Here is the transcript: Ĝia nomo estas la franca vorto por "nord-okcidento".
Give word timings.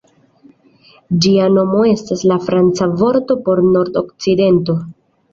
Ĝia 1.25 1.49
nomo 1.57 1.83
estas 1.89 2.23
la 2.31 2.37
franca 2.45 2.87
vorto 3.01 3.37
por 3.49 3.61
"nord-okcidento". 3.75 4.77